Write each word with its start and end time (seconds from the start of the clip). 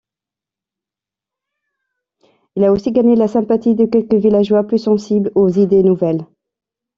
Il 2.55 2.63
a 2.63 2.71
aussi 2.71 2.91
gagné 2.91 3.15
la 3.15 3.27
sympathie 3.27 3.75
de 3.75 3.85
quelques 3.85 4.15
villageois 4.15 4.63
plus 4.65 4.79
sensibles 4.79 5.31
aux 5.35 5.47
idées 5.49 5.83
nouvelles. 5.83 6.25